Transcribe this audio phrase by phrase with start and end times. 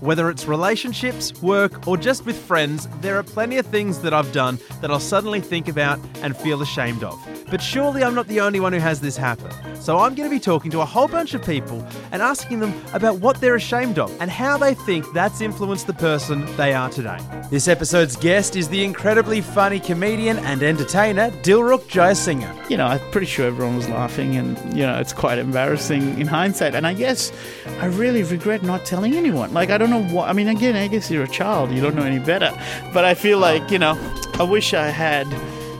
[0.00, 4.30] Whether it's relationships, work, or just with friends, there are plenty of things that I've
[4.32, 7.18] done that I'll suddenly think about and feel ashamed of.
[7.50, 9.50] But surely I'm not the only one who has this happen.
[9.80, 12.74] So I'm going to be talking to a whole bunch of people and asking them
[12.92, 16.90] about what they're ashamed of and how they think that's influenced the person they are
[16.90, 17.18] today.
[17.50, 22.68] This episode's guest is the incredibly funny comedian and entertainer Dilruk Jayasinghe.
[22.68, 26.26] you know, I'm pretty sure everyone was laughing, and you know, it's quite embarrassing in
[26.26, 26.74] hindsight.
[26.74, 27.32] And I guess
[27.80, 29.54] I really regret not telling anyone.
[29.54, 30.28] Like, I don't know what.
[30.28, 32.52] I mean, again, I guess you're a child, you don't know any better.
[32.92, 33.96] But I feel like, you know,
[34.34, 35.26] I wish I had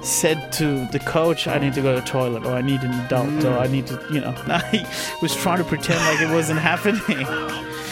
[0.05, 2.93] said to the coach, I need to go to the toilet, or I need an
[3.07, 3.61] adult, or mm.
[3.61, 4.87] I need to, you know, I
[5.21, 7.27] was trying to pretend like it wasn't happening.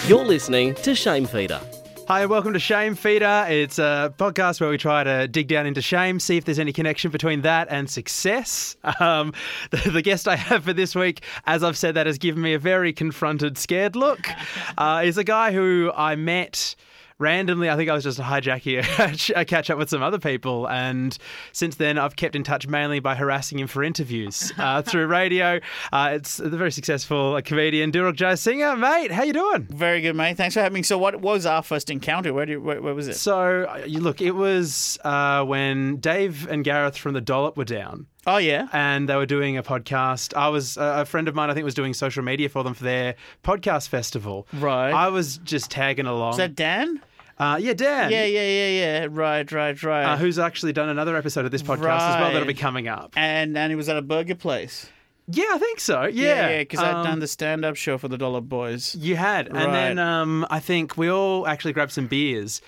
[0.06, 1.61] You're listening to Shame Feeder.
[2.06, 3.47] Hi, and welcome to Shame Feeder.
[3.48, 6.70] It's a podcast where we try to dig down into shame, see if there's any
[6.70, 8.77] connection between that and success.
[9.00, 9.33] Um,
[9.70, 12.52] the, the guest I have for this week, as I've said that, has given me
[12.52, 14.20] a very confronted, scared look.
[14.77, 16.77] Uh, is a guy who I met
[17.19, 17.70] randomly.
[17.70, 21.17] I think I was just hijacking a, catch up with some other people, and
[21.53, 25.61] since then I've kept in touch mainly by harassing him for interviews uh, through radio.
[25.92, 29.67] Uh, it's a very successful comedian, Dilruk Jayasinghe, Mate, how you doing?
[29.70, 30.37] Very good, mate.
[30.37, 30.83] Thanks for having me.
[30.83, 32.33] So, what was our first encounter?
[32.33, 33.15] Where, do you, where, where was it?
[33.15, 38.07] So, uh, look, it was uh, when Dave and Gareth from the Dollop were down.
[38.27, 38.69] Oh, yeah.
[38.72, 40.34] And they were doing a podcast.
[40.36, 41.50] I was uh, a friend of mine.
[41.50, 44.47] I think was doing social media for them for their podcast festival.
[44.53, 44.92] Right.
[44.92, 46.33] I was just tagging along.
[46.33, 47.00] Is that Dan?
[47.39, 48.11] uh, yeah, Dan.
[48.12, 49.06] Yeah, yeah, yeah, yeah.
[49.11, 50.05] Right, right, right.
[50.05, 53.12] Uh, who's actually done another episode of this podcast as well that'll be coming up.
[53.17, 54.89] and and he was at a burger place.
[55.27, 56.02] Yeah, I think so.
[56.05, 58.95] Yeah, yeah, because I'd Um, done the stand-up show for the Dollop Boys.
[58.95, 62.61] You had, and then um, I think we all actually grabbed some beers.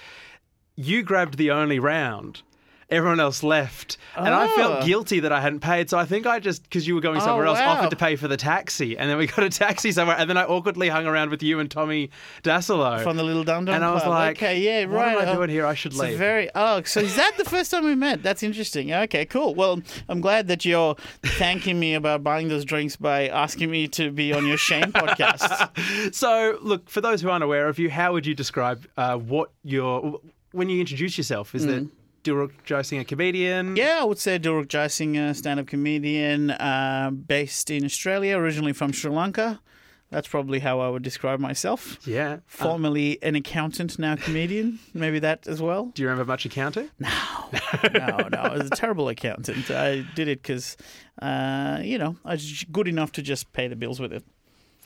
[0.75, 2.41] You grabbed the only round.
[2.89, 4.87] Everyone else left, and I felt Oh.
[4.87, 5.91] guilty that I hadn't paid.
[5.91, 7.73] So I think I just because you were going somewhere else, wow.
[7.73, 10.37] offered to pay for the taxi, and then we got a taxi somewhere, and then
[10.37, 12.11] I awkwardly hung around with you and Tommy
[12.45, 14.15] Dassalo From the Little Dum Dum And I was Club.
[14.15, 14.89] like, okay, yeah, right.
[14.89, 15.67] what am I oh, doing here?
[15.67, 16.17] I should it's leave.
[16.17, 18.23] very oh, so is that the first time we met?
[18.23, 18.93] That's interesting.
[18.93, 19.57] Okay, cool.
[19.57, 24.13] Well, I'm glad that you're thanking me about buying those drinks by asking me to
[24.13, 25.71] be on your Shame podcast.
[26.13, 29.51] So, look, for those who aren't aware of you, how would you describe uh, what
[29.65, 30.21] your
[30.53, 31.55] when you introduce yourself?
[31.55, 31.89] Is that
[32.27, 33.77] Dilruk Jayasinghe, a comedian?
[33.77, 39.11] Yeah, I would say Dilruk Jayasinghe, stand-up comedian, uh, based in Australia, originally from Sri
[39.11, 39.61] Lanka.
[40.11, 41.99] That's probably how I would describe myself.
[42.07, 42.39] Yeah.
[42.47, 44.79] Formerly an accountant, now comedian.
[44.95, 45.87] Maybe that as well.
[45.95, 46.91] Do you remember much accounting?
[46.99, 47.11] No.
[47.93, 49.71] No, no, I was a terrible accountant.
[49.71, 50.77] I did it because,
[51.23, 54.25] uh, you know, I was good enough to just pay the bills with it.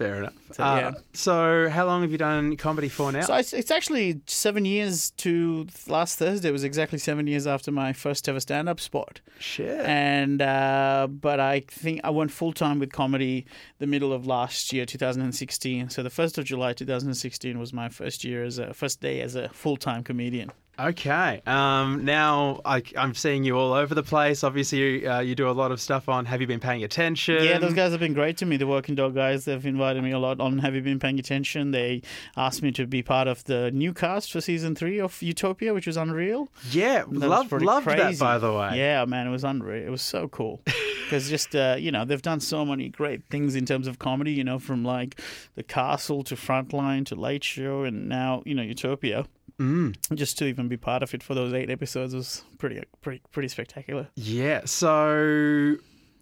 [0.01, 0.33] Fair enough.
[0.53, 0.91] So, Uh, yeah.
[1.13, 3.21] so, how long have you done comedy for now?
[3.21, 6.49] So it's, it's actually seven years to last Thursday.
[6.49, 9.21] It was exactly seven years after my first ever stand-up spot.
[9.39, 9.85] Shit.
[9.85, 13.45] And uh, but I think I went full time with comedy
[13.79, 15.91] the middle of last year, 2016.
[15.91, 19.35] So the first of July 2016 was my first year as a first day as
[19.35, 20.51] a full time comedian.
[20.81, 21.43] Okay.
[21.47, 24.43] Um, now I, I'm seeing you all over the place.
[24.43, 27.45] Obviously, uh, you do a lot of stuff on Have You Been Paying Attention?
[27.45, 28.57] Yeah, those guys have been great to me.
[28.57, 31.71] The Working Dog guys, they've invited me a lot on Have You Been Paying Attention?
[31.73, 32.03] They
[32.37, 35.87] asked me to be part of the new cast for season three of Utopia, which
[35.87, 36.49] was unreal.
[36.71, 38.79] Yeah, That love, pretty loved that, by the way.
[38.79, 39.87] Yeah, man, it was unreal.
[39.87, 40.63] It was so cool.
[41.11, 44.31] Because just, uh, you know, they've done so many great things in terms of comedy,
[44.31, 45.21] you know, from like
[45.57, 49.27] The Castle to Frontline to Late Show and now, you know, Utopia.
[49.59, 49.97] Mm.
[50.15, 53.49] Just to even be part of it for those eight episodes was pretty, pretty, pretty
[53.49, 54.09] spectacular.
[54.17, 54.63] Yeah.
[54.65, 55.77] So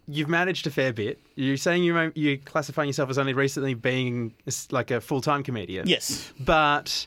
[0.06, 1.20] you've managed a fair bit.
[1.34, 4.34] You're saying you you're classifying yourself as only recently being
[4.70, 5.86] like a full time comedian.
[5.86, 6.32] Yes.
[6.40, 7.06] But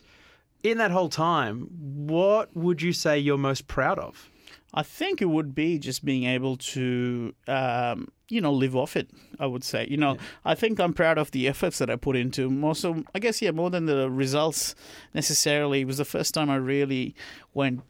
[0.62, 1.68] in that whole time,
[2.06, 4.30] what would you say you're most proud of?
[4.74, 9.10] I think it would be just being able to, um, you know, live off it.
[9.38, 12.16] I would say, you know, I think I'm proud of the efforts that I put
[12.16, 12.48] into.
[12.48, 14.74] More so, I guess, yeah, more than the results
[15.12, 15.82] necessarily.
[15.82, 17.14] It was the first time I really
[17.52, 17.82] went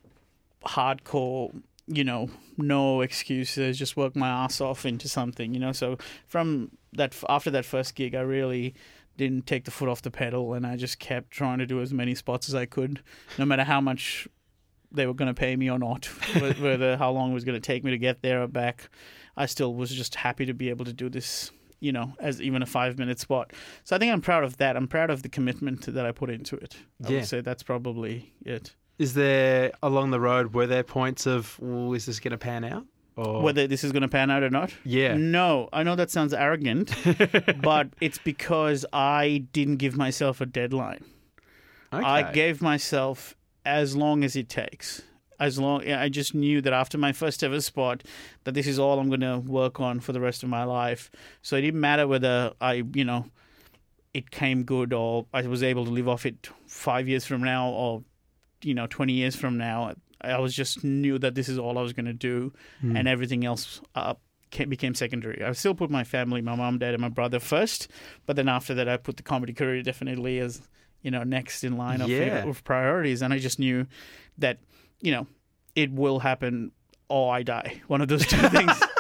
[0.65, 1.63] hardcore.
[1.87, 5.55] You know, no excuses, just work my ass off into something.
[5.55, 8.75] You know, so from that after that first gig, I really
[9.17, 11.93] didn't take the foot off the pedal, and I just kept trying to do as
[11.93, 13.03] many spots as I could,
[13.39, 14.27] no matter how much
[14.93, 16.07] they were going to pay me or not,
[16.61, 18.89] whether how long it was going to take me to get there or back.
[19.37, 21.51] I still was just happy to be able to do this
[21.81, 23.53] you know, as even a five minute spot.
[23.83, 24.77] So I think I'm proud of that.
[24.77, 26.77] I'm proud of the commitment that I put into it.
[27.05, 27.17] I Yeah.
[27.17, 28.77] would say that's probably it.
[29.01, 32.63] Is there along the road were there points of well, is this going to pan
[32.63, 32.87] out?
[33.17, 34.73] Or Whether this is going to pan out or not?
[34.85, 35.17] Yeah.
[35.17, 36.95] No, I know that sounds arrogant,
[37.61, 41.05] but it's because I didn't give myself a deadline.
[41.93, 42.05] okay.
[42.05, 43.35] I gave myself
[43.65, 45.03] as long as it takes.
[45.41, 48.05] As long, I just knew that after my first ever spot,
[48.45, 51.11] that this is all I'm going to work on for the rest of my life.
[51.43, 53.27] So it didn't matter whether I, you know,
[54.15, 57.71] it came good or I was able to live off it five years from now
[57.71, 58.05] or,
[58.63, 59.95] you know, twenty years from now.
[60.21, 62.53] I was just knew that this is all I was going to do,
[62.97, 64.15] and everything else uh,
[64.51, 65.43] became secondary.
[65.43, 67.89] I still put my family, my mom, dad, and my brother first,
[68.27, 70.63] but then after that, I put the comedy career definitely as
[71.03, 72.45] you know next in line of, Yeah.
[72.49, 73.87] of priorities, and I just knew
[74.39, 74.59] that
[75.01, 75.27] you know
[75.75, 76.73] it will happen
[77.09, 77.81] or I die.
[77.89, 78.73] One of those two things.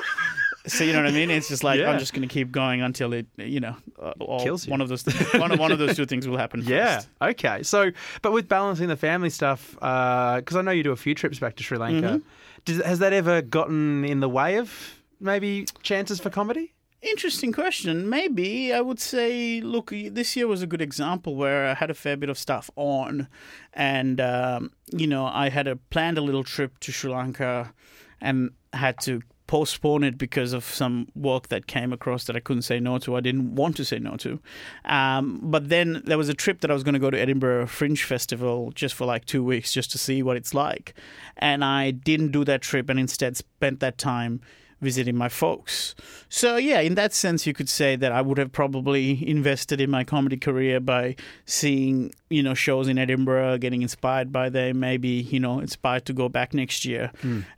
[0.64, 1.28] So you know what I mean?
[1.28, 1.90] It's just like Yeah.
[1.90, 4.70] I'm just going to keep going until it, you know, uh, Kills you.
[4.70, 6.62] one of those things, one of one of those two things will happen.
[6.64, 6.98] Yeah.
[6.98, 7.08] first.
[7.20, 7.62] Okay.
[7.64, 7.90] So,
[8.22, 11.56] but with balancing the family stuff, because I know you do a few trips back
[11.56, 12.18] to Sri Lanka, Mm-hmm.
[12.64, 16.72] Does, has that ever gotten in the way of maybe chances for comedy?
[17.02, 18.08] Interesting question.
[18.08, 21.94] Maybe I would say, look, this year was a good example where I had a
[21.94, 23.26] fair bit of stuff on,
[23.74, 27.74] and um, you know, I had a planned a little trip to Sri Lanka,
[28.20, 32.62] and had to postpone it because of some work that came across that I couldn't
[32.62, 33.16] say no to.
[33.16, 34.38] I didn't want to say no to,
[34.84, 37.66] um, but then there was a trip that I was going to go to Edinburgh
[37.66, 40.94] Fringe Festival just for like two weeks, just to see what it's like,
[41.36, 44.40] and I didn't do that trip, and instead spent that time
[44.82, 45.94] visiting my folks.
[46.28, 49.90] So yeah, in that sense, you could say that I would have probably invested in
[49.90, 55.08] my comedy career by seeing you know shows in Edinburgh, getting inspired by them, maybe
[55.08, 57.10] you know inspired to go back next year,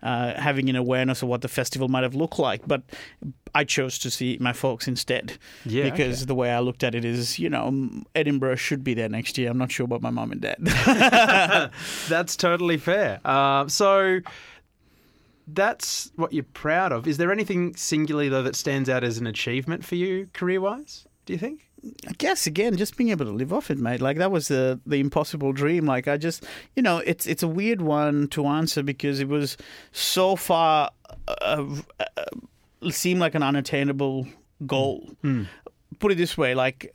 [0.02, 2.66] uh, having an awareness of what the festival might have looked like.
[2.68, 2.82] But
[3.54, 7.04] I chose to see my folks instead Yeah, because the way I looked at it
[7.04, 9.50] is, you know, Edinburgh should be there next year.
[9.50, 10.58] I'm not sure about my mum and dad.
[12.08, 13.20] That's totally fair.
[13.24, 14.20] Uh, so
[15.46, 17.06] that's what you're proud of.
[17.06, 21.06] Is there anything singularly though that stands out as an achievement for you career-wise?
[21.26, 21.68] Do you think?
[22.08, 24.00] I guess again, just being able to live off it, mate.
[24.00, 25.84] Like that was the the impossible dream.
[25.86, 26.44] Like I just,
[26.76, 29.56] you know, it's it's a weird one to answer because it was
[29.92, 30.90] so far
[31.28, 31.66] uh,
[32.00, 34.26] uh, seemed like an unattainable
[34.66, 35.10] goal.
[35.98, 36.94] Put it this way, like.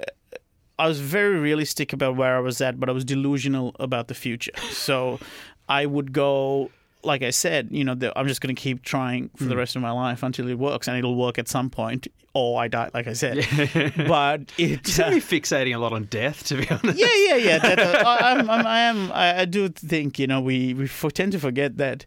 [0.78, 4.14] I was very realistic about where I was at, but I was delusional about the
[4.14, 4.54] future.
[4.72, 5.20] So
[5.68, 6.72] I would go,
[7.04, 9.76] like I said, you know, the, I'm just going to keep trying for the rest
[9.76, 12.90] of my life until it works, and it'll work at some point, or I die,
[12.94, 13.48] like I said.
[14.08, 14.88] but it.
[14.88, 17.00] You seem to be fixating a lot on death, to be honest.
[17.00, 17.58] yeah, yeah, yeah.
[17.70, 19.12] That, uh, I, I'm, I'm, I am.
[19.14, 22.06] I, do think you know we we tend to forget that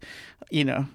[0.50, 0.86] you know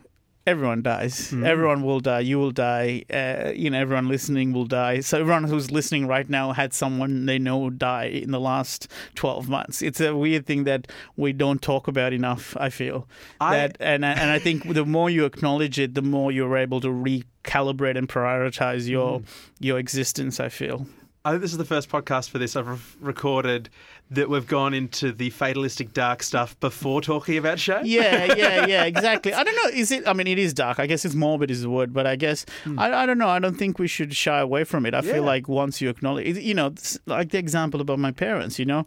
[0.48, 1.32] everyone dies.
[1.34, 2.22] Everyone will die.
[2.22, 3.04] You will die.
[3.14, 5.02] Uh, you know, everyone listening will die.
[5.02, 9.48] So everyone who's listening right now had someone they know die in the last twelve
[9.50, 9.82] months.
[9.82, 12.56] It's a weird thing that we don't talk about enough.
[12.60, 13.08] I feel
[13.42, 16.58] I- that, and I- and I think the more you acknowledge it, the more you're
[16.58, 19.22] able to recalibrate and prioritize your
[19.60, 20.40] your existence.
[20.40, 20.88] I feel.
[21.28, 23.70] I think this is the first podcast for this I've re- recorded
[24.12, 27.82] that we've gone into the fatalistic dark stuff before talking about show.
[27.84, 29.34] yeah, yeah, yeah, exactly.
[29.34, 29.70] I don't know.
[29.78, 30.08] Is it?
[30.08, 30.80] I mean, it is dark.
[30.80, 32.80] I guess it's morbid is the word, but I guess hmm.
[32.80, 33.28] I, I don't know.
[33.28, 34.94] I don't think we should shy away from it.
[34.94, 35.14] I Yeah.
[35.14, 36.74] feel like once you acknowledge, you know,
[37.06, 38.58] like the example about my parents.
[38.58, 38.86] You know,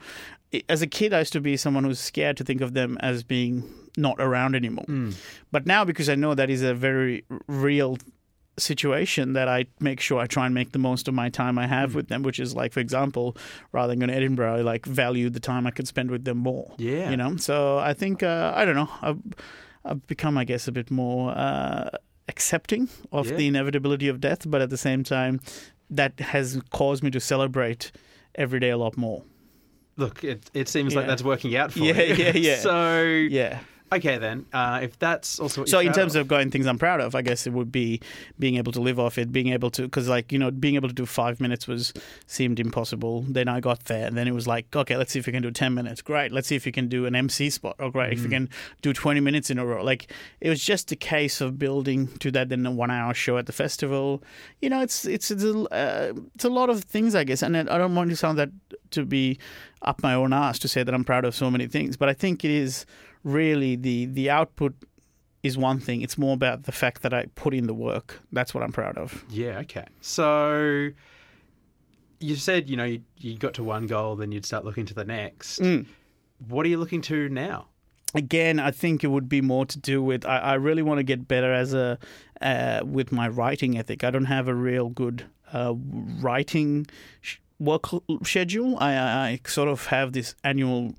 [0.69, 3.23] as a kid, I used to be someone who's scared to think of them as
[3.23, 3.64] being
[3.99, 4.85] not around anymore.
[4.87, 5.11] Hmm.
[5.53, 7.99] But now, because I know that is a very real
[8.61, 11.67] situation that I make sure I try and make the most of my time I
[11.67, 13.37] have with them, which is like, for example,
[13.73, 16.38] rather than going to Edinburgh, I like value the time I could spend with them
[16.38, 16.75] more.
[16.79, 17.11] Yeah.
[17.11, 19.19] You know, so I think, uh, I don't know, I've,
[19.85, 21.90] I've become, I guess, a bit more uh,
[22.29, 23.37] accepting of Yeah.
[23.37, 25.40] the inevitability of death, but at the same time,
[25.88, 27.90] that has caused me to celebrate
[28.37, 29.23] every day a lot more.
[29.97, 32.14] Look, it, it seems like that's working out for Yeah, you.
[32.14, 32.57] yeah, yeah.
[32.61, 33.59] So, Yeah.
[33.92, 36.78] Okay then, uh, if that's also what So you're in terms of going things I'm
[36.78, 38.00] proud of, I guess it would be
[38.38, 40.88] being able to live off it, being able to because like you know being able
[40.88, 41.92] to do five minutes was
[42.26, 43.25] seemed impossible.
[43.28, 45.42] Then I got there, and then it was like okay, let's see if we can
[45.42, 46.02] do ten minutes.
[46.02, 47.76] Great, let's see if you can do an MC spot.
[47.78, 48.49] Oh great, if you can
[48.82, 49.82] do twenty minutes in a row.
[49.82, 52.49] Like it was just a case of building to that.
[52.49, 54.23] Then a one hour show at the festival.
[54.61, 57.56] You know, it's it's it's a, uh, it's a lot of things I guess, and
[57.56, 58.50] I don't want to sound that
[58.90, 59.38] to be
[59.82, 62.12] up my own ass to say that I'm proud of so many things, but I
[62.12, 62.85] think it is
[63.25, 64.75] really the the output
[65.43, 66.03] is one thing.
[66.03, 68.21] It's more about the fact that I put in the work.
[68.33, 69.25] That's what I'm proud of.
[69.31, 69.87] Yeah, okay.
[70.00, 70.91] So
[72.21, 74.95] you said, you know, you, you got to one goal, then you'd start looking to
[74.95, 75.61] the next.
[75.61, 75.87] Mm.
[76.49, 77.69] What are you looking to now?
[78.15, 81.05] Again, I think it would be more to do with I, I really want to
[81.05, 81.99] get better as a
[82.41, 84.03] uh, with my writing ethic.
[84.05, 86.87] I don't have a real good uh, writing
[87.21, 87.85] sh- work
[88.25, 88.77] schedule.
[88.79, 90.95] I, I, I sort of have this annual.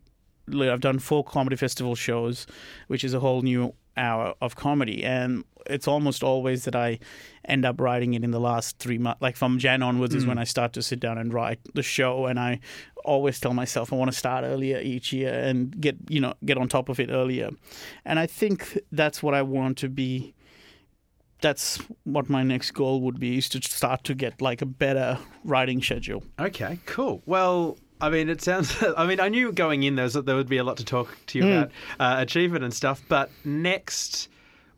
[0.54, 2.48] I've done four comedy festival shows,
[2.88, 7.00] which is a whole new hour of comedy, and it's almost always that I
[7.46, 9.22] end up writing it in the last three months.
[9.22, 10.30] Like from Jan onwards is hmm.
[10.30, 12.60] when I start to sit down and write the show, and I
[13.04, 16.58] always tell myself I want to start earlier each year and get you know get
[16.58, 17.50] on top of it earlier,
[18.06, 20.34] and I think that's what I want to be.
[21.42, 25.18] That's what my next goal would be is to start to get like a better
[25.44, 26.24] writing schedule.
[26.40, 27.24] Okay, cool.
[27.26, 28.84] Well, I mean, it sounds.
[28.98, 31.16] I mean, I knew going in there was, there would be a lot to talk
[31.28, 33.02] to you about uh, achievement and stuff.
[33.08, 34.28] But next,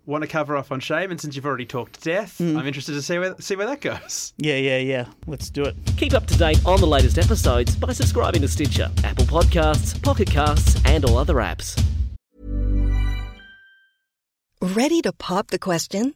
[0.06, 3.02] want to cover off on shame, and since you've already talked death, I'm interested to
[3.02, 4.34] see where see where that goes.
[4.38, 5.06] Yeah, yeah, yeah.
[5.26, 5.76] Let's do it.
[5.98, 10.30] Keep up to date on the latest episodes by subscribing to Stitcher, Apple Podcasts, Pocket
[10.30, 11.82] Casts, and all other apps.
[14.62, 16.16] Ready to pop the question?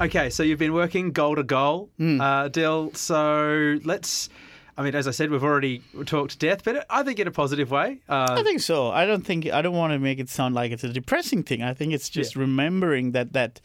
[0.00, 2.92] Okay, so you've been working goal to goal, uh, Dill.
[2.94, 4.30] So let's.
[4.78, 7.70] I mean, as I said, we've already talked death, but I think in a positive
[7.70, 7.98] way.
[8.08, 8.90] Uh, I think so.
[8.90, 11.62] I don't think I don't want to make it sound like it's a depressing thing.
[11.62, 13.60] I think it's just remembering that that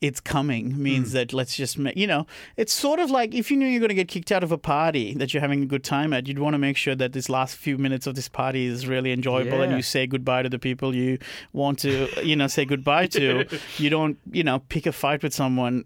[0.00, 1.14] it's coming means hmm.
[1.14, 2.26] that let's just make you know
[2.56, 4.58] it's sort of like if you knew you're going to get kicked out of a
[4.58, 7.28] party that you're having a good time at you'd want to make sure that this
[7.28, 10.58] last few minutes of this party is really enjoyable and you say goodbye to the
[10.58, 11.18] people you
[11.52, 13.44] want to you know say goodbye to
[13.78, 15.84] you don't you know pick a fight with someone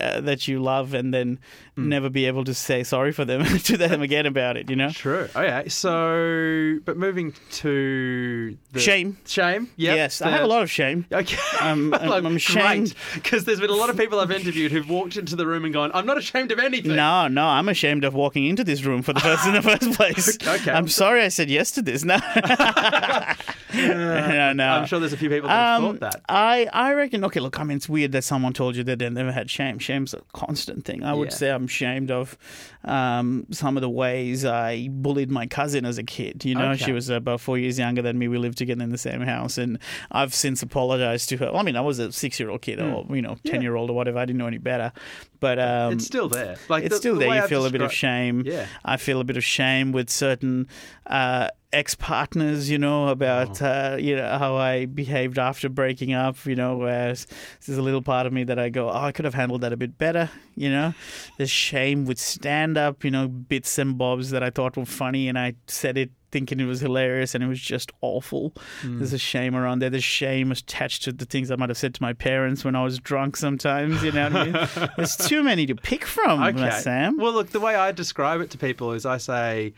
[0.00, 1.38] uh, that you love and then
[1.76, 1.88] hmm.
[1.88, 4.90] never be able to say sorry for them to them again about it you know
[4.90, 5.28] True.
[5.34, 5.68] Oh, okay.
[5.68, 9.18] So, but moving to the Shame.
[9.26, 9.70] Shame.
[9.76, 9.96] Yep.
[9.96, 11.36] yes I have a lot of shame Okay.
[11.60, 12.94] Um, I'm- I'm- I'm ashamed.
[13.14, 15.74] because there's been a lot of people I've interviewed who've walked into the room and
[15.74, 19.02] gone, "I'm not ashamed of anything." No, no, I'm ashamed of walking into this room
[19.02, 20.38] for the first in the first place.
[20.46, 20.70] Okay.
[20.70, 22.04] I'm sorry I said yes to this.
[22.04, 22.16] No,
[23.74, 24.66] no, no.
[24.68, 26.22] I'm sure there's a few people that have Um, thought that.
[26.28, 27.24] I, I reckon.
[27.24, 27.58] Okay, look.
[27.60, 29.78] I mean, it's weird that someone told you that they never had shame.
[29.78, 31.02] Shame's a constant thing.
[31.02, 31.34] I would Yeah.
[31.36, 32.36] say I'm ashamed of
[32.84, 36.44] um, some of the ways I bullied my cousin as a kid.
[36.44, 36.84] You know, Okay.
[36.86, 38.28] she was about four years younger than me.
[38.28, 39.78] We lived together in the same house, and
[40.10, 41.54] I've since apologized to her.
[41.54, 44.18] I mean, I was a six-year-old kid, or you know, ten-year-old or whatever.
[44.18, 44.92] I didn't know any better,
[45.40, 46.56] but um, it's still there.
[46.68, 47.34] Like it's the- still the there.
[47.34, 48.42] You I've feel a bit of shame.
[48.46, 48.66] Yeah.
[48.84, 50.66] I feel a bit of shame with certain
[51.06, 52.70] uh, ex-partners.
[52.70, 53.66] You know about Oh.
[53.66, 56.44] uh, you know how I behaved after breaking up.
[56.46, 57.26] You know, whereas
[57.66, 59.72] there's a little part of me that I go, oh, I could have handled that
[59.72, 60.30] a bit better.
[60.56, 60.94] You know,
[61.38, 63.04] there's shame with stand-up.
[63.04, 66.60] You know, bits and bobs that I thought were funny, and I said it thinking
[66.60, 68.54] it was hilarious and it was just awful.
[68.82, 68.98] Hmm.
[68.98, 69.90] There's a shame around there.
[69.90, 72.84] There's shame attached to the things I might have said to my parents when I
[72.84, 74.68] was drunk sometimes, you know I mean?
[74.96, 76.70] There's too many to pick from, Okay.
[76.70, 77.16] Sam.
[77.16, 79.72] Well, look, the way I describe it to people is I say,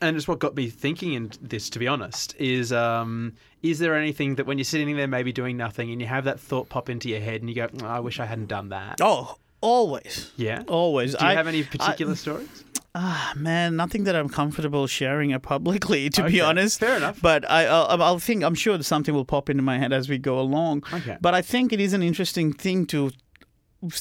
[0.00, 3.94] and it's what got me thinking in this, to be honest, is um, is there
[3.96, 6.88] anything that when you're sitting there maybe doing nothing and you have that thought pop
[6.88, 8.98] into your head and you go, "Oh, I wish I hadn't done that?
[9.02, 10.30] Oh, always.
[10.36, 10.62] Yeah.
[10.68, 11.14] Always.
[11.14, 12.64] Do you I- have any I- particular stories?
[12.92, 16.80] Ah, man, nothing that I'm comfortable sharing it publicly, to be honest.
[16.80, 17.20] fair enough.
[17.22, 18.42] But I, I'll, I'll think.
[18.42, 20.82] I'm sure that something will pop into my head as we go along.
[20.92, 21.16] Okay.
[21.20, 23.12] But I think it is an interesting thing to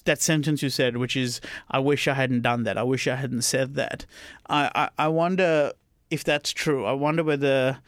[0.05, 1.39] that sentence you said, which is,
[1.69, 2.79] "I wish I hadn't done that.
[2.79, 4.07] I wish I hadn't said that."
[4.49, 5.71] I, I, I wonder
[6.09, 6.85] if that's true.
[6.85, 7.79] I wonder whether,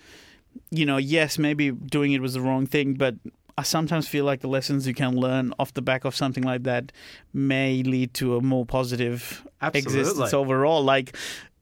[0.70, 3.16] you know, yes, maybe doing it was the wrong thing, but
[3.58, 6.64] I sometimes feel like the lessons you can learn off the back of something like
[6.64, 6.92] that
[7.34, 10.00] may lead to a more positive Absolutely.
[10.02, 10.84] existence overall.
[10.84, 11.16] Like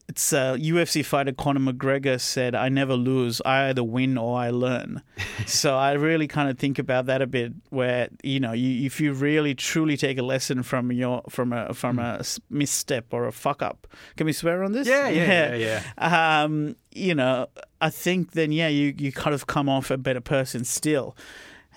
[0.10, 3.44] it's uh, UFC fighter Conor McGregor said, "I never lose.
[3.46, 5.04] I either win or I learn."
[5.46, 7.54] so I really kind of think about that a bit.
[7.70, 11.76] Where you know, you, if you really truly take a lesson from your from a
[11.76, 13.86] from a misstep or a fuck up,
[14.18, 14.88] can we swear on this?
[14.88, 16.42] Yeah, yeah, yeah, yeah.
[16.42, 17.48] Um, you know,
[17.80, 21.16] I think then yeah, you you kind of come off a better person still.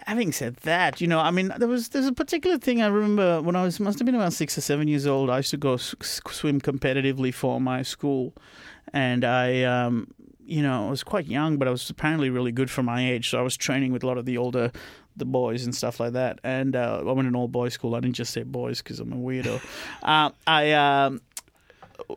[0.07, 3.41] Having said that, you know, I mean, there was there's a particular thing I remember
[3.41, 5.31] when I was must have been around six or seven years old.
[5.31, 8.35] I used to go swim competitively for my school,
[8.93, 10.13] and I, um,
[10.45, 13.31] you know, I was quite young, but I was apparently really good for my age.
[13.31, 14.73] So I was training with a lot of the older
[15.17, 16.39] the boys and stuff like that.
[16.43, 17.95] And uh, I went to an all boys school.
[17.95, 19.61] I didn't just say boys because I'm a weirdo.
[20.03, 20.73] uh, I.
[20.73, 21.21] Um,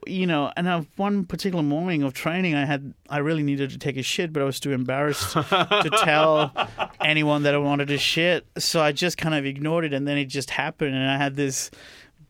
[0.07, 3.77] you know, and uh, one particular morning of training, I had I really needed to
[3.77, 6.51] take a shit, but I was too embarrassed to tell
[6.99, 10.17] anyone that I wanted to shit, so I just kind of ignored it, and then
[10.17, 11.71] it just happened, and I had this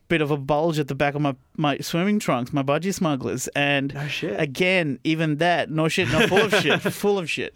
[0.08, 3.48] bit of a bulge at the back of my, my swimming trunks, my budgie smugglers,
[3.48, 7.52] and No again, even that, no shit, not full of shit, full of shit,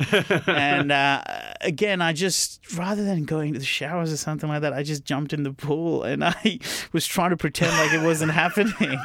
[0.48, 1.22] and uh,
[1.60, 5.04] again, I just rather than going to the showers or something like that, I just
[5.04, 6.58] jumped in the pool, and I
[6.92, 8.98] was trying to pretend like it wasn't happening.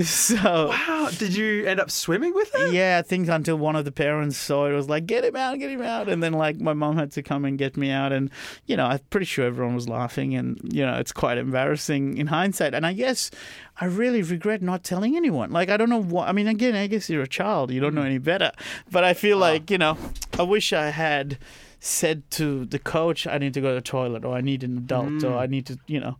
[0.02, 2.72] so Wow, did you end up swimming with it?
[2.72, 5.36] yeah, I think until one of the parents saw it, it was like, get him
[5.36, 6.08] out, get him out.
[6.08, 8.12] And then, like, my mom had to come and get me out.
[8.12, 8.30] And,
[8.66, 10.34] you know, I'm pretty sure everyone was laughing.
[10.34, 12.74] And, you know, it's quite embarrassing in hindsight.
[12.74, 13.30] And I guess
[13.78, 15.50] I really regret not telling anyone.
[15.50, 17.94] Like, I don't know what, I mean, again, I guess you're a child, you don't
[17.94, 18.06] know mm-hmm.
[18.06, 18.52] any better.
[18.90, 19.98] But I feel like, you know,
[20.38, 21.38] I wish I had
[21.86, 24.76] said to the coach, I need to go to the toilet or I need an
[24.76, 26.16] adult or I need to, you know,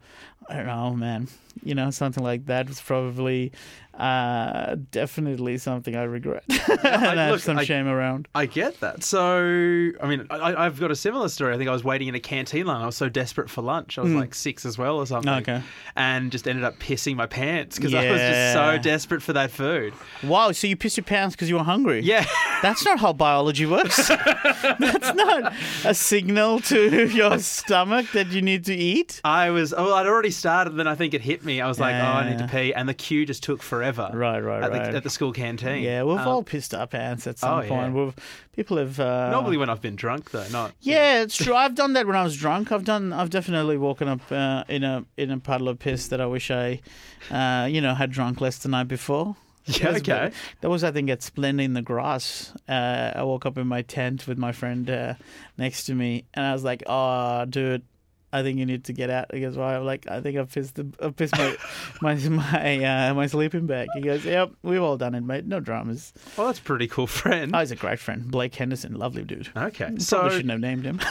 [0.48, 1.28] I don't know, man.
[1.64, 3.50] You know, something like that was probably
[3.94, 6.44] uh, definitely something I regret.
[6.48, 8.28] and I have look, some I- shame around.
[8.34, 9.02] I get that.
[9.02, 9.38] So,
[10.00, 11.54] I mean, I, I've got a similar story.
[11.54, 12.82] I think I was waiting in a canteen line.
[12.82, 13.98] I was so desperate for lunch.
[13.98, 15.32] I was like six as well or something.
[15.32, 15.62] Okay.
[15.96, 19.50] And just ended up pissing my pants because I was just so desperate for that
[19.50, 19.94] food.
[20.22, 22.00] Wow, so you pissed your pants because you were hungry?
[22.00, 22.26] Yeah.
[22.62, 24.08] That's not how biology works.
[24.08, 25.54] That's not
[25.84, 29.20] a signal to your stomach that you need to eat.
[29.24, 30.76] I was, oh, I'd already started.
[30.76, 31.60] Then I think it hit me.
[31.60, 32.72] I was like, oh, I need to pee.
[32.74, 34.10] And the queue just took forever.
[34.12, 34.90] Right, right, at right.
[34.90, 35.82] The, at the school canteen.
[35.82, 37.94] Yeah, we've Um, all pissed our pants at some oh, point.
[37.94, 38.04] yeah.
[38.04, 38.14] We've
[38.54, 40.72] people have uh, Normally when I've been drunk, though, not.
[40.80, 41.54] Yeah, it's true.
[41.54, 42.72] I've done that when I was drunk.
[42.72, 43.12] I've done.
[43.12, 46.50] I've definitely woken up uh, in a in a puddle of piss that I wish
[46.50, 46.80] I,
[47.30, 49.36] uh, you know, had drunk less the night before.
[49.66, 50.30] Yeah, okay.
[50.60, 52.52] That was, I think, at Splendour in the Grass.
[52.68, 55.14] Uh, I woke up in my tent with my friend uh,
[55.58, 57.82] next to me, and I was like, "Oh, dude."
[58.36, 59.32] I think you need to get out.
[59.34, 61.56] He goes, "Why?" I'm like, "I think I've pissed, the, I've pissed my
[62.02, 65.46] my my uh, my sleeping bag." He goes, "Yep, we've all done it, mate.
[65.46, 67.54] No dramas." Well, that's a pretty cool friend.
[67.54, 69.48] Oh, he's a great friend, Blake Henderson, lovely dude.
[69.56, 69.84] okay.
[69.86, 71.00] Probably So, shouldn't have named him.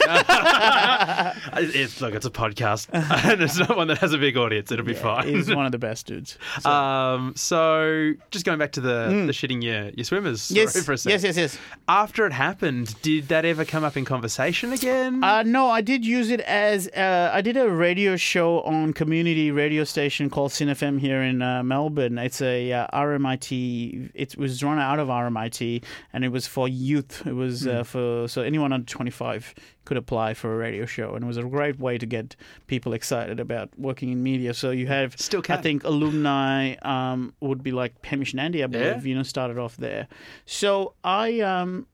[1.56, 2.88] it's, look, it's a podcast.
[2.92, 4.70] and it's not one that has a big audience.
[4.70, 5.28] It'll be fine.
[5.28, 6.38] He's one of the best dudes.
[6.60, 10.56] So- Um, so just going back to the, the shitting your, your swimmers Mm.
[10.56, 11.10] yes, for a sec.
[11.10, 11.58] yes, yes, yes.
[11.88, 15.22] After it happened, did that ever come up in conversation again?
[15.24, 16.90] Uh, no, I did use it as uh,
[17.32, 21.62] I did a radio show on community radio station called SYN FM here in uh,
[21.62, 22.18] Melbourne.
[22.18, 24.10] It's a uh, RMIT.
[24.14, 27.26] It was run out of RMIT, and it was for youth.
[27.26, 31.14] It was uh, for so anyone under twenty five could apply for a radio show,
[31.14, 34.52] and it was a great way to get people excited about working in media.
[34.52, 35.58] So you have Still can.
[35.58, 39.04] I think alumni um, would be like Hamish and Andy, I believe.
[39.04, 39.10] Yeah.
[39.10, 40.08] You know, started off there.
[40.44, 41.86] So I um,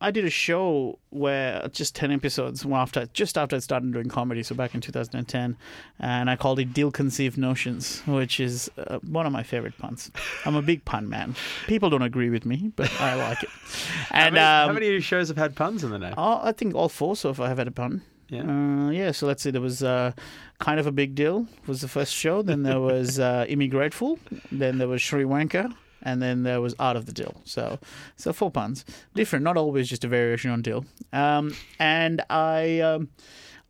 [0.00, 4.42] I did a show where just ten episodes after just after I started doing comedy,
[4.42, 5.56] so back in 2010,
[5.98, 10.10] and I called it "Deal Conceived Notions," which is uh, one of my favorite puns.
[10.44, 11.34] I'm a big pun man.
[11.66, 13.50] People don't agree with me, but I like it.
[14.10, 16.14] And how, many, how um, many shows have had puns in the name?
[16.16, 18.02] oh, I think all four so far have had a pun.
[18.28, 18.42] Yeah.
[18.42, 19.50] Uh, yeah, so let's see.
[19.50, 20.12] There was uh,
[20.58, 21.46] kind of a big deal.
[21.66, 22.42] Was the first show.
[22.42, 24.18] Then there was uh, Immigrateful.
[24.52, 25.74] Then there was Sri Lanka.
[26.02, 27.40] And then there was Art of the Deal.
[27.44, 27.78] So,
[28.16, 28.84] so four puns,
[29.14, 30.84] different, not always just a variation on deal.
[31.12, 33.08] Um, and I, um,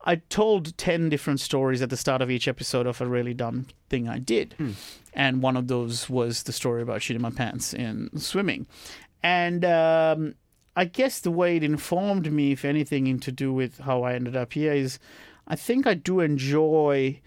[0.05, 3.67] I told ten different stories at the start of each episode of a really dumb
[3.91, 4.55] thing I did,
[5.13, 8.67] and one of those was the story about shitting my pants in swimming,
[9.23, 10.35] and um,
[10.77, 14.15] I guess the way it informed me, if anything, in to do with how I
[14.15, 15.01] ended up here is,
[15.49, 17.21] I think I do enjoy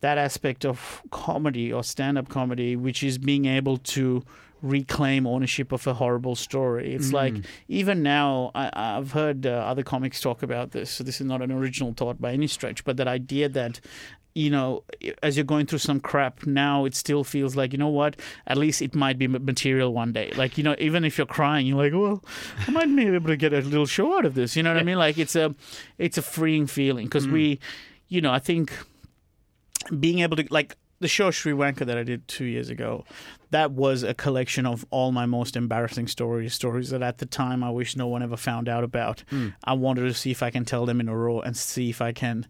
[0.00, 4.24] that aspect of comedy or stand-up comedy, which is being able to
[4.62, 6.94] reclaim ownership of a horrible story.
[6.94, 7.34] It's like
[7.68, 10.90] even now, I, I've heard uh, other comics talk about this.
[10.90, 13.80] So this is not an original thought by any stretch, but that idea that
[14.36, 14.84] you know,
[15.22, 18.16] as you're going through some crap now, it still feels like, you know what,
[18.46, 20.30] at least it might be material one day.
[20.36, 22.22] Like, you know, even if you're crying, you're like, well,
[22.68, 24.54] I might be able to get a little show out of this.
[24.54, 24.98] You know what I mean?
[24.98, 25.54] Like, it's a,
[25.96, 27.60] it's a freeing feeling because we,
[28.08, 28.74] you know, I think
[29.98, 33.04] being able to, like, the show Sri Lanka that I did two years ago,
[33.50, 37.62] that was a collection of all my most embarrassing stories, stories that at the time
[37.62, 39.22] I wish no one ever found out about.
[39.64, 42.00] I wanted to see if I can tell them in a row and see if
[42.00, 42.46] I can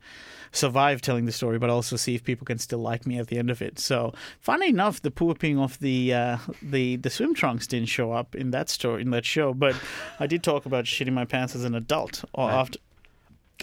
[0.52, 3.38] survive telling the story, but also see if people can still like me at the
[3.38, 3.78] end of it.
[3.78, 8.34] So, funny enough, the pooping of the uh, the the swim trunks didn't show up
[8.34, 9.76] in that story in that show, but
[10.18, 12.78] I did talk about shitting my pants as an adult or after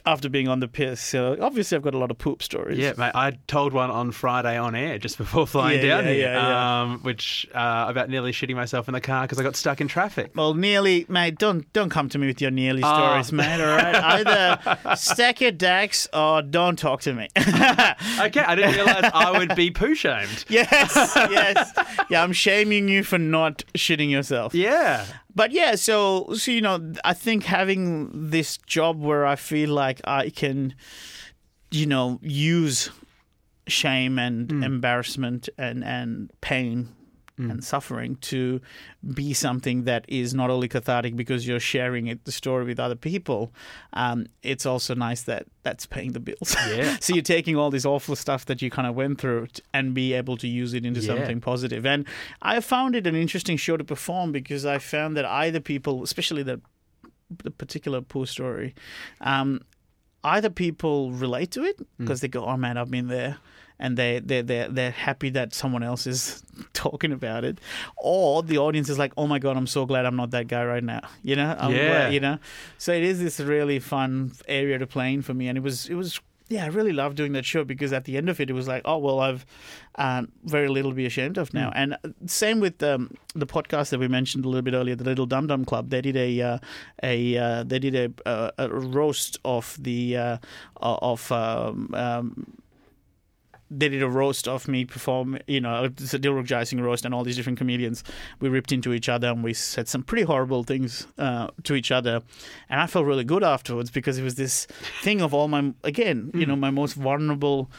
[0.05, 0.99] after being on the piss.
[1.01, 2.77] So obviously, I've got a lot of poop stories.
[2.77, 3.11] Yeah, mate.
[3.15, 6.81] I told one on Friday on air just before flying Yeah, down yeah, here, yeah.
[6.81, 9.87] Um, which uh, about nearly shitting myself in the car because I got stuck in
[9.87, 10.31] traffic.
[10.35, 11.37] Well, nearly, mate.
[11.37, 13.21] Don't don't come to me with your nearly Ah.
[13.21, 13.61] stories, mate.
[13.61, 13.95] All right,
[14.27, 17.27] either stack your decks or don't talk to me.
[18.23, 20.45] Okay, I didn't realise I would be poo shamed.
[20.49, 20.93] yes,
[21.29, 21.71] yes,
[22.09, 22.23] yeah.
[22.23, 24.53] I'm shaming you for not shitting yourself.
[24.53, 25.05] Yeah.
[25.35, 30.01] But yeah, so so you know, I think having this job where I feel like
[30.05, 30.75] I can,
[31.71, 32.89] you know, use
[33.67, 34.63] shame and mm.
[34.63, 36.89] embarrassment and and pain
[37.37, 38.61] and suffering to
[39.13, 42.95] be something that is not only cathartic because you're sharing it the story with other
[42.95, 43.51] people.
[43.93, 46.55] Um, it's also nice that that's paying the bills.
[46.69, 46.97] Yeah.
[47.01, 50.13] so you're taking all this awful stuff that you kind of went through and be
[50.13, 51.15] able to use it into Yeah.
[51.15, 51.85] something positive.
[51.87, 52.05] And
[52.43, 56.43] I found it an interesting show to perform because I found that either people, especially
[56.43, 56.61] the
[57.43, 58.75] the particular poor story,
[59.21, 59.61] um,
[60.23, 63.37] either people relate to it because they go, "Oh man, I've been there,"
[63.79, 67.59] and they they they they're happy that someone else is talking about it,
[67.97, 70.63] or the audience is like, "Oh my god, I'm so glad I'm not that guy
[70.65, 71.55] right now," you know?
[71.59, 71.87] I'm Yeah.
[71.87, 72.37] glad- you know.
[72.77, 75.87] So it is this really fun area to play in for me, and it was
[75.89, 76.19] it was.
[76.49, 78.67] Yeah, I really loved doing that show because at the end of it, it was
[78.67, 79.45] like, oh well, I've
[79.95, 81.71] um, very little to be ashamed of now.
[81.73, 85.05] And uh, same with um, the podcast that we mentioned a little bit earlier, the
[85.05, 85.89] Little Dum Dum Club.
[85.89, 86.57] They did a uh,
[87.01, 90.37] a uh, they did a, a, a roast of the uh,
[90.81, 92.45] of um, um,
[93.79, 97.13] they did a roast of me perform, you know, it's a Dilruk Jayasinghe roast and
[97.13, 98.03] all these different comedians.
[98.39, 101.91] We ripped into each other and we said some pretty horrible things uh, to each
[101.91, 102.21] other.
[102.69, 104.67] And I felt really good afterwards because it was this
[105.01, 107.69] thing of all my, again, you know, my most vulnerable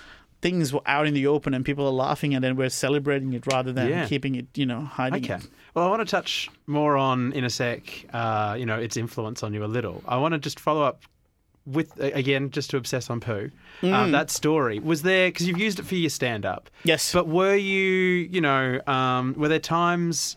[0.42, 3.46] things were out in the open and people are laughing and then we're celebrating it
[3.46, 4.07] rather than Yeah.
[4.07, 5.35] keeping it, you know, hiding Okay.
[5.37, 5.48] it.
[5.74, 7.83] Well, I want to touch more on in a sec.
[8.12, 10.02] Uh, you know, its influence on you a little.
[10.07, 11.02] I want to just follow up
[11.66, 13.50] with again, just to obsess on poo.
[13.83, 16.68] Uh, that story was there because you've used it for your stand-up.
[16.85, 17.12] Yes.
[17.12, 20.37] But were you, you know, um, were there times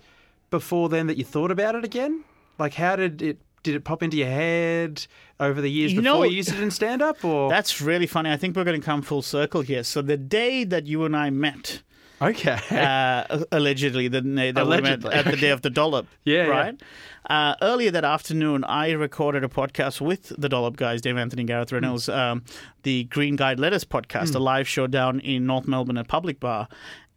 [0.49, 2.23] before then that you thought about it again?
[2.59, 3.37] Like, how did it?
[3.63, 5.05] Did it pop into your head
[5.41, 7.25] over the years You before know- you used it in stand-up?
[7.25, 8.31] Or That's really funny.
[8.31, 9.83] I think we're going to come full circle here.
[9.83, 11.81] So the day that you and I met,
[12.21, 12.57] okay.
[12.71, 16.07] uh, allegedly the day Allegedly, at the day of the dollop.
[16.25, 16.47] Yeah, yeah.
[16.49, 16.81] right.
[17.29, 21.73] Uh, earlier that afternoon, I recorded a podcast with the Dollop guys, Dave Anthony, Gareth
[21.73, 22.11] Reynolds, Hmm.
[22.13, 22.43] um,
[22.83, 26.69] the Green Guide Letters podcast, a live show down in North Melbourne at Public Bar.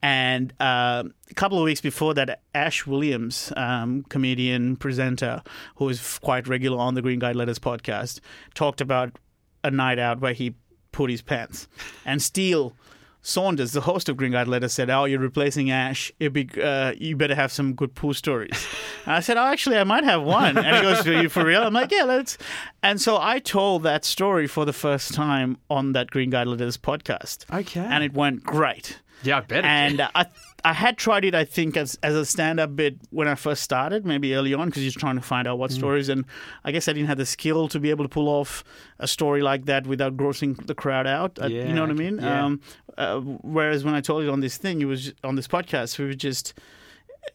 [0.02, 5.42] And uh, a couple of weeks before that, Ash Williams, um, comedian, presenter,
[5.76, 8.18] who is quite regular on the Green Guide Letters podcast,
[8.54, 9.16] talked about
[9.62, 10.54] a night out where he
[10.90, 11.68] put his pants.
[12.04, 12.74] And Steele
[13.22, 16.10] Saunders, the host of Green Guide Letters, said, "Oh, you're replacing Ash.
[16.18, 18.66] It'd be, uh, you better have some good pool stories."
[19.06, 21.44] And I said, "Oh, actually, I might have one." And he goes, "Are you for
[21.44, 22.38] real?" I'm like, "Yeah, let's."
[22.82, 26.76] And so I told that story for the first time on that Green Guide Letters
[26.76, 27.80] podcast, okay.
[27.80, 29.00] and it went great.
[29.22, 29.64] Yeah, I bet.
[29.64, 30.26] And I
[30.62, 33.62] I had tried it, I think, as as a stand up bit when I first
[33.62, 35.60] started, maybe early on, because you're trying to find out Mm.
[35.60, 36.08] what stories.
[36.08, 36.24] And
[36.64, 38.62] I guess I didn't have the skill to be able to pull off
[38.98, 41.38] a story like that without grossing the crowd out.
[41.40, 42.18] Yeah, you know what I mean?
[42.18, 42.44] Yeah.
[42.44, 42.60] Um,
[42.98, 46.04] uh, whereas when I told it on this thing, it was on this podcast, we
[46.04, 46.52] were just,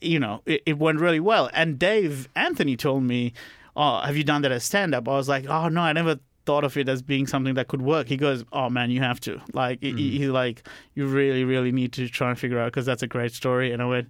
[0.02, 1.50] you know, it, it went really well.
[1.54, 3.34] And Dave Anthony told me,
[3.76, 6.20] "Oh, have you done that as stand up?" I was like, "Oh no, I never."
[6.46, 8.08] Thought of it as being something that could work.
[8.08, 11.92] He goes, "Oh man, you have to like." he- He's like, "You really, really need
[11.94, 14.10] to try and figure out because that's a great story." And I went,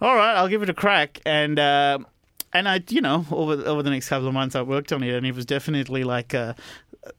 [0.00, 1.98] "All right, I'll give it a crack." And uh,
[2.56, 5.14] and I, you know, over over the next couple of months, I worked on it,
[5.14, 6.56] and it was definitely like a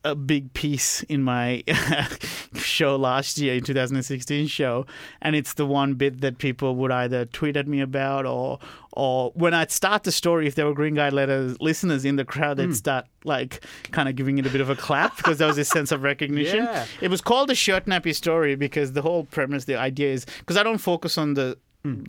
[0.04, 1.64] a big piece in my
[2.56, 4.86] show last year in 2016 show.
[5.22, 8.60] And it's the one bit that people would either tweet at me about or
[8.94, 12.26] or when I'd start the story if there were green guide letters listeners in the
[12.26, 12.72] crowd they'd hmm.
[12.72, 15.70] start like kind of giving it a bit of a clap because there was this
[15.70, 16.58] sense of recognition.
[16.68, 16.86] Yeah.
[17.02, 20.58] it was called the shirt nappy story because the whole premise the idea is because
[20.58, 21.58] I don't focus on the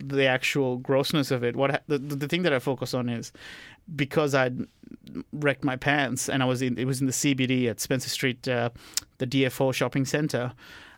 [0.03, 3.31] the actual grossness of it what the, the thing that I focus on is
[3.95, 4.67] because I'd
[5.33, 8.47] wrecked my pants and I was in it was in the CBD at Spencer Street,
[8.47, 8.69] uh,
[9.17, 10.53] the DFO shopping center.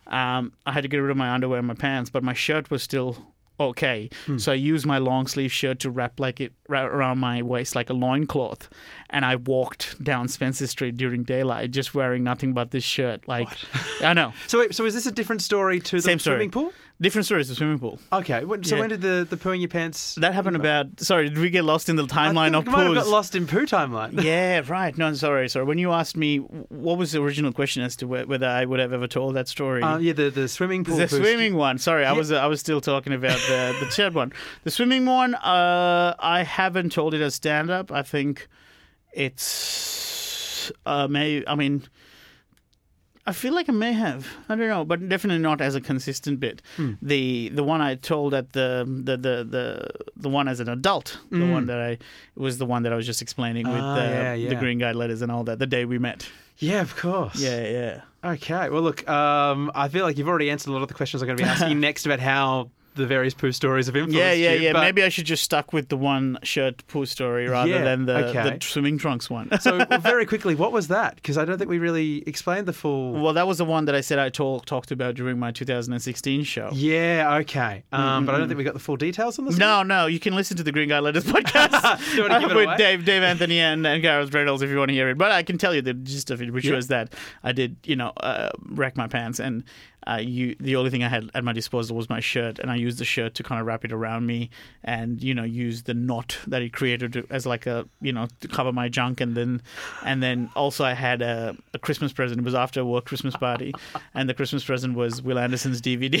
[0.08, 2.70] Um, I had to get rid of my underwear and my pants, but my shirt
[2.70, 3.16] was still
[3.60, 4.10] okay.
[4.38, 7.74] So I used my long sleeve shirt to wrap like it wrap around my waist
[7.76, 8.68] like a loincloth.
[9.10, 13.28] And I walked down Spencer Street during daylight just wearing nothing but this shirt.
[13.28, 13.48] Like
[14.02, 14.32] I know.
[14.48, 16.36] so, wait, so is this a different story to the Same story.
[16.36, 16.72] swimming pool?
[17.02, 17.98] Different stories the swimming pool.
[18.12, 18.44] Okay.
[18.44, 18.80] when- So Yeah.
[18.82, 20.14] when did the the pooing your pants?
[20.14, 22.72] That happened about sorry, did we get lost in the I timeline think of we
[22.72, 23.10] might have got poos?
[23.10, 24.22] lost in poo timeline.
[24.32, 24.96] Yeah, right.
[24.96, 25.64] No, sorry, sorry.
[25.66, 28.78] When you asked me, what was the original question as to whe- whether I would
[28.80, 29.82] have ever told that story?
[29.82, 30.96] Uh, yeah, the, the swimming pool.
[30.96, 31.76] the poo swimming one.
[31.78, 34.32] Sorry, I was I was still talking about the the third one.
[34.64, 35.34] The swimming one.
[35.34, 37.90] Uh, I haven't told it as stand up.
[37.90, 38.46] I think
[39.12, 41.46] it's uh, maybe.
[41.48, 41.82] I mean,
[43.24, 44.26] I feel like I may have.
[44.48, 46.60] I don't know, but definitely not as a consistent bit.
[46.76, 46.92] Hmm.
[47.00, 51.18] The the one I told at the the the the, the one as an adult,
[51.30, 51.98] the one that I
[52.34, 53.84] was the one that I was just explaining with Hmm.
[53.84, 54.48] Ah, the, yeah, yeah.
[54.48, 55.58] the green guide letters and all that.
[55.60, 56.28] The day we met.
[56.58, 57.40] Yeah, of course.
[57.40, 58.00] Yeah, yeah.
[58.32, 58.68] Okay.
[58.70, 61.26] Well, look, um, I feel like you've already answered a lot of the questions I'm
[61.26, 64.52] going to be asking next about how the various poo stories have influenced Yeah, yeah,
[64.52, 64.72] you, yeah.
[64.72, 68.26] Maybe I should just stuck with the one shirt poo story rather Yeah, than the,
[68.28, 68.58] okay.
[68.58, 69.48] the swimming trunks one.
[69.60, 71.14] So, well, very quickly, what was that?
[71.16, 73.12] Because I don't think we really explained the full.
[73.12, 76.44] well, that was the one that I said I talk, talked about during my 2016
[76.44, 76.70] show.
[76.72, 77.84] Yeah, okay.
[77.92, 79.56] Um, But I don't think we got the full details on this.
[79.56, 82.50] No, no, you can listen to the Green Guide Letters podcast Do you wanna give
[82.50, 82.76] it with away?
[82.76, 85.18] Dave, Dave Anthony, and, and Gareth Reynolds if you want to hear it.
[85.18, 86.74] But I can tell you the gist of it, which Yeah.
[86.76, 89.64] was that I did, you know, uh, wreck my pants, and
[90.04, 92.74] uh, you the only thing I had at my disposal was my shirt, and I
[92.82, 94.50] used the shirt to kind of wrap it around me,
[94.84, 98.26] and you know, use the knot that it created to- as like a, you know,
[98.40, 99.62] to cover my junk, and then,
[100.04, 102.40] and then also I had a, a Christmas present.
[102.40, 103.72] It was after a work Christmas party,
[104.14, 106.12] and the Christmas present was Wil Anderson's DVD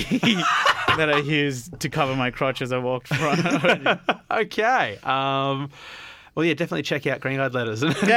[0.96, 3.10] that I used to cover my crotch as I walked.
[4.30, 4.98] Okay.
[5.02, 5.70] Um,
[6.34, 8.08] well, yeah, definitely check out Green Guide Letters and hear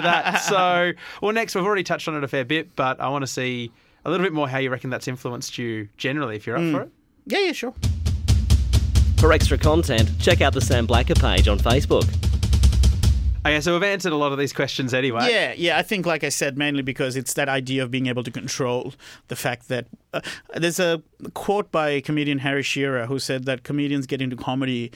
[0.00, 0.42] that.
[0.42, 3.26] So, well, next, we've already touched on it a fair bit, but I want to
[3.26, 3.72] see
[4.04, 6.82] a little bit more how you reckon that's influenced you generally, if you're up for
[6.82, 6.90] it.
[7.28, 7.74] Yeah, yeah, sure.
[9.18, 12.08] For extra content, check out the Sam Blacker page on Facebook.
[13.44, 15.28] Okay, so we've answered a lot of these questions anyway.
[15.30, 15.78] Yeah, yeah.
[15.78, 18.94] I think, like I said, mainly because it's that idea of being able to control
[19.28, 20.20] the fact that uh,
[20.56, 21.02] there's a
[21.34, 24.90] quote by comedian Harry Shearer who said that comedians get into comedy.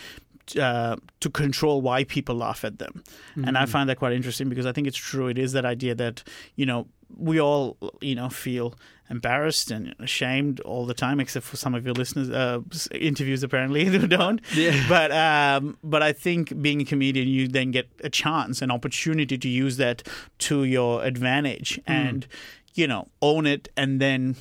[0.61, 3.05] Uh, to control why people laugh at them,
[3.37, 5.29] and I find that quite interesting because I think it's true.
[5.29, 6.25] It is that idea that
[6.57, 8.75] you know we all you know feel
[9.13, 12.61] embarrassed and ashamed all the time, except for some of your listeners uh,
[12.93, 14.41] interviews apparently who don't.
[14.55, 14.85] Yeah.
[14.89, 19.39] But um, but I think being a comedian, you then get a chance, an opportunity
[19.39, 20.03] to use that
[20.39, 22.27] to your advantage, and
[22.75, 24.35] you know own it, and then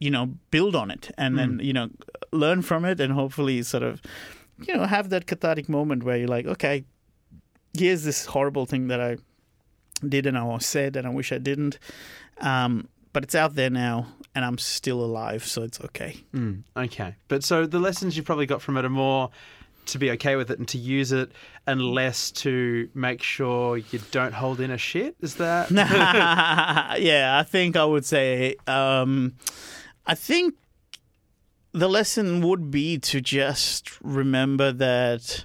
[0.00, 1.90] you know build on it, and then you know
[2.32, 4.00] learn from it, and hopefully sort of
[4.66, 6.84] you know have that cathartic moment where you're like, okay,
[7.76, 9.18] here's this horrible thing that I
[10.08, 11.78] did and I said, and I wish I didn't.
[12.40, 16.16] Um, but it's out there now, and I'm still alive, so it's okay.
[16.34, 17.14] Mm, okay.
[17.28, 19.30] But so the lessons you probably got from it are more
[19.86, 21.30] to be okay with it and to use it
[21.66, 25.14] and less to make sure you don't hold in a shit.
[25.20, 25.70] Is that?
[25.70, 28.56] yeah, I think I would say.
[28.66, 29.34] Um,
[30.06, 30.54] I think
[31.72, 35.44] the lesson would be to just remember that,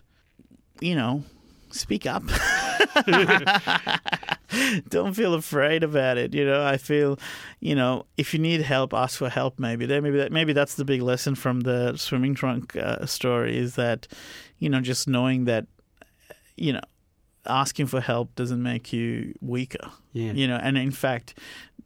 [0.82, 1.24] you know,
[1.70, 2.24] speak up.
[4.90, 6.34] Don't feel afraid about it.
[6.34, 7.20] You know, I feel,
[7.60, 9.60] you know, if you need help, ask for help.
[9.60, 13.58] Maybe there, maybe that, maybe that's the big lesson from the swimming trunk uh, story
[13.58, 14.08] is that,
[14.58, 15.68] you know, just knowing that,
[16.58, 16.82] you know,
[17.46, 20.34] asking for help doesn't make you weaker Yeah.
[20.34, 21.34] you know and in fact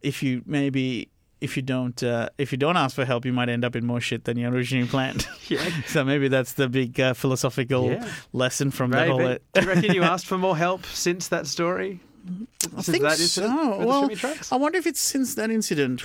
[0.02, 1.08] if you maybe
[1.44, 3.84] if you don't uh, if you don't ask for help you might end up in
[3.92, 5.64] more shit than you originally planned Yeah.
[5.94, 8.08] so maybe that's the big uh, philosophical Yeah.
[8.32, 11.28] lesson from the Ray, whole but do you reckon you asked for more help since
[11.28, 12.00] that story?
[12.26, 13.22] I Since think that so.
[13.22, 14.36] incident with the Well.
[14.52, 16.02] I wonder if it's since that incident.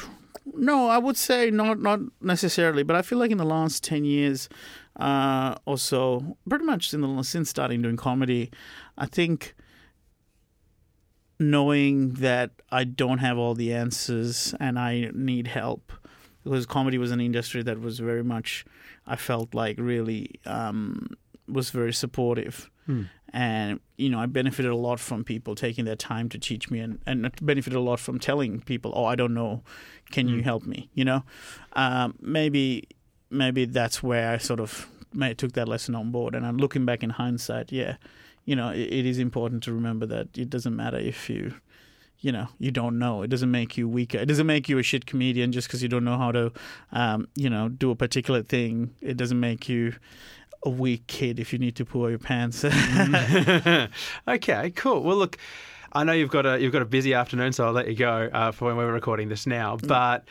[0.53, 4.03] No, I would say not not necessarily, but I feel like in the last ten
[4.03, 4.49] years
[4.99, 8.49] uh, or so, pretty much in the, since starting doing comedy,
[8.97, 9.55] I think
[11.39, 15.93] knowing that I don't have all the answers and I need help.
[16.43, 18.65] Because comedy was an industry that was very much
[19.07, 21.07] I felt like really um,
[21.47, 22.69] was very supportive.
[23.31, 26.79] And you know I benefited a lot from people taking their time to teach me
[26.79, 29.63] and, and benefited a lot from telling people oh I don't know.
[30.11, 30.89] Can you help me?
[30.93, 31.23] You know?
[31.73, 32.87] Um, maybe
[33.29, 34.87] maybe that's where I sort of
[35.37, 36.33] took that lesson on board.
[36.33, 37.97] And I'm looking back in hindsight yeah
[38.49, 41.53] you know it, it is important to remember that it doesn't matter if you
[42.19, 43.21] you know you don't know.
[43.21, 44.17] It doesn't make you weaker.
[44.17, 46.51] It doesn't make you a shit comedian just because you don't know how to
[46.91, 48.95] um, you know do a particular thing.
[49.01, 49.93] It doesn't make you
[50.63, 52.65] a weak kid if you need to pull your pants.
[54.27, 55.03] Okay, cool.
[55.03, 55.37] Well, look,
[55.93, 58.29] I know you've got a you've got a busy afternoon, so I'll let you go
[58.33, 59.77] uh, for when we're recording this now.
[59.77, 60.25] But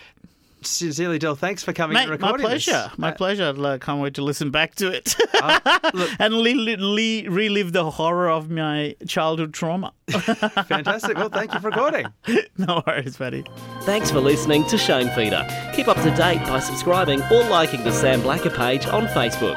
[0.62, 2.64] sincerely, Dill, thanks for coming and Mate, my recording this.
[2.66, 2.90] pleasure.
[2.97, 3.55] My Uh, pleasure.
[3.66, 5.81] I can't wait to listen back to it uh,
[6.18, 9.92] and li- li- li- relive the horror of my childhood trauma.
[10.09, 11.16] fantastic.
[11.16, 12.07] Well, thank you for recording.
[12.59, 13.44] no worries, buddy.
[13.83, 15.47] Thanks for listening to Shame Feeder.
[15.75, 19.57] Keep up to date by subscribing or liking the Sam Blacker page on Facebook.